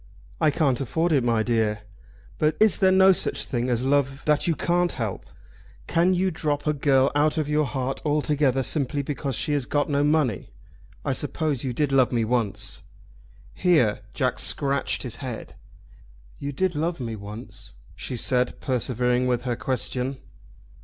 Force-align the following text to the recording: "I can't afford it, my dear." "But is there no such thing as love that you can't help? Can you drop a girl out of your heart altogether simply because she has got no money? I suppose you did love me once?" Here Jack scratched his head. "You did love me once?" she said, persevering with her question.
"I 0.39 0.49
can't 0.49 0.81
afford 0.81 1.11
it, 1.11 1.23
my 1.23 1.43
dear." 1.43 1.81
"But 2.39 2.57
is 2.59 2.79
there 2.79 2.91
no 2.91 3.11
such 3.11 3.45
thing 3.45 3.69
as 3.69 3.83
love 3.85 4.25
that 4.25 4.47
you 4.47 4.55
can't 4.55 4.93
help? 4.93 5.27
Can 5.85 6.15
you 6.15 6.31
drop 6.31 6.65
a 6.65 6.73
girl 6.73 7.11
out 7.13 7.37
of 7.37 7.47
your 7.47 7.65
heart 7.65 8.01
altogether 8.03 8.63
simply 8.63 9.03
because 9.03 9.35
she 9.35 9.53
has 9.53 9.67
got 9.67 9.89
no 9.91 10.03
money? 10.03 10.49
I 11.05 11.13
suppose 11.13 11.63
you 11.63 11.71
did 11.71 11.91
love 11.91 12.11
me 12.11 12.25
once?" 12.25 12.81
Here 13.53 14.01
Jack 14.15 14.39
scratched 14.39 15.03
his 15.03 15.17
head. 15.17 15.53
"You 16.39 16.51
did 16.51 16.73
love 16.73 16.99
me 16.99 17.15
once?" 17.15 17.75
she 17.95 18.17
said, 18.17 18.59
persevering 18.59 19.27
with 19.27 19.43
her 19.43 19.55
question. 19.55 20.17